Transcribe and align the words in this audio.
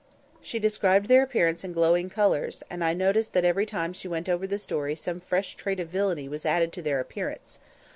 She 0.41 0.57
described 0.57 1.09
their 1.09 1.21
appearance 1.21 1.63
in 1.63 1.73
glowing 1.73 2.09
colours, 2.09 2.63
and 2.71 2.83
I 2.83 2.95
noticed 2.95 3.33
that 3.33 3.45
every 3.45 3.67
time 3.67 3.93
she 3.93 4.07
went 4.07 4.27
over 4.27 4.47
the 4.47 4.57
story 4.57 4.95
some 4.95 5.19
fresh 5.19 5.53
trait 5.53 5.79
of 5.79 5.89
villainy 5.89 6.27
was 6.27 6.43
added 6.43 6.73
to 6.73 6.81
their 6.81 6.99
appearance. 6.99 7.59